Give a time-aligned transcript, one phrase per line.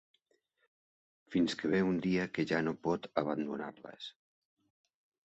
[1.35, 4.09] Fins que ve un dia que ja no pot abandonar-les.